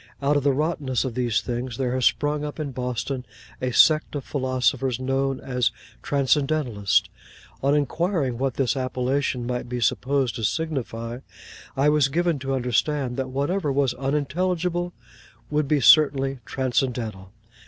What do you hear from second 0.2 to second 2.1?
of the rottenness of these things, there has